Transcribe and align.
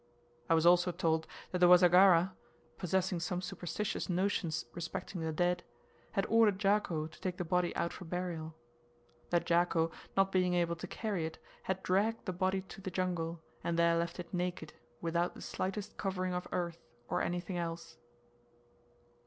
I 0.49 0.55
was 0.55 0.65
also 0.65 0.91
told 0.91 1.27
that 1.51 1.59
the 1.59 1.67
Wasagara, 1.67 2.31
possessing 2.79 3.19
some 3.19 3.39
superstitious 3.39 4.09
notions 4.09 4.65
respecting 4.73 5.21
the 5.21 5.31
dead, 5.31 5.61
had 6.13 6.25
ordered 6.25 6.57
Jako 6.57 7.05
to 7.05 7.21
take 7.21 7.37
the 7.37 7.45
body 7.45 7.75
out 7.75 7.93
for 7.93 8.05
burial, 8.05 8.55
that 9.29 9.45
Jako, 9.45 9.91
not 10.17 10.31
being 10.31 10.55
able 10.55 10.75
to 10.77 10.87
carry 10.87 11.27
it, 11.27 11.37
had 11.61 11.83
dragged 11.83 12.25
the 12.25 12.33
body 12.33 12.63
to 12.63 12.81
the 12.81 12.89
jungle, 12.89 13.41
and 13.63 13.77
there 13.77 13.95
left 13.95 14.19
it 14.19 14.33
naked 14.33 14.73
without 15.01 15.35
the 15.35 15.41
slightest 15.43 15.97
covering 15.97 16.33
of 16.33 16.47
earth, 16.51 16.79
or 17.07 17.21
anything 17.21 17.59
else. 17.59 17.97